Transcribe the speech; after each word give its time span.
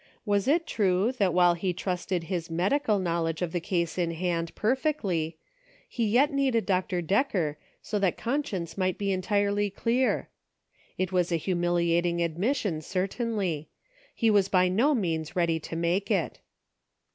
Was 0.25 0.47
it 0.47 0.65
true 0.65 1.11
that 1.19 1.31
while 1.31 1.53
he 1.53 1.73
trusted 1.73 2.23
his 2.23 2.49
medical 2.49 2.97
knowledge 2.97 3.43
of 3.43 3.51
the 3.51 3.59
case 3.59 3.99
in 3.99 4.09
hand, 4.09 4.55
perfectly, 4.55 5.37
he 5.87 6.07
yet 6.07 6.33
needed 6.33 6.65
Dr. 6.65 7.03
Decker, 7.03 7.59
so 7.83 7.99
that 7.99 8.17
conscience 8.17 8.79
might 8.79 8.97
be 8.97 9.11
entirely 9.11 9.69
clear? 9.69 10.29
It 10.97 11.11
was 11.11 11.31
a 11.31 11.35
humiliating 11.35 12.19
admission, 12.19 12.81
certainly; 12.81 13.69
he 14.15 14.31
was 14.31 14.49
by 14.49 14.69
no 14.69 14.95
means 14.95 15.35
ready 15.35 15.59
to 15.59 15.75
make 15.75 16.09
it. 16.09 16.39